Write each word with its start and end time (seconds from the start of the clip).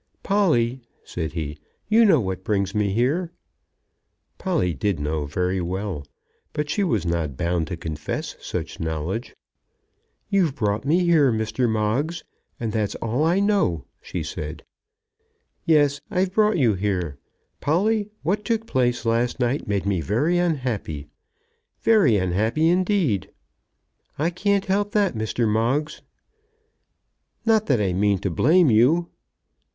"Polly," 0.23 0.81
said 1.03 1.33
he, 1.33 1.59
"you 1.87 2.05
know 2.05 2.19
what 2.19 2.43
brings 2.43 2.73
me 2.73 2.91
here." 2.91 3.31
Polly 4.39 4.73
did 4.73 4.99
know 4.99 5.27
very 5.27 5.61
well, 5.61 6.03
but 6.53 6.71
she 6.71 6.83
was 6.83 7.05
not 7.05 7.37
bound 7.37 7.67
to 7.67 7.77
confess 7.77 8.35
such 8.41 8.79
knowledge. 8.79 9.35
"You've 10.27 10.55
brought 10.55 10.85
me 10.85 11.01
here, 11.03 11.31
Mr. 11.31 11.69
Moggs, 11.69 12.23
and 12.59 12.71
that's 12.71 12.95
all 12.95 13.23
I 13.23 13.39
know," 13.39 13.85
she 14.01 14.23
said. 14.23 14.63
"Yes; 15.65 16.01
I've 16.09 16.33
brought 16.33 16.57
you 16.57 16.73
here. 16.73 17.19
Polly, 17.59 18.09
what 18.23 18.43
took 18.43 18.65
place 18.65 19.05
last 19.05 19.39
night 19.39 19.67
made 19.67 19.85
me 19.85 20.01
very 20.01 20.39
unhappy, 20.39 21.09
very 21.83 22.17
unhappy 22.17 22.69
indeed." 22.69 23.29
"I 24.17 24.31
can't 24.31 24.65
help 24.65 24.93
that, 24.93 25.13
Mr. 25.13 25.47
Moggs." 25.47 26.01
"Not 27.45 27.67
that 27.67 27.79
I 27.79 27.93
mean 27.93 28.17
to 28.21 28.31
blame 28.31 28.71
you." 28.71 29.09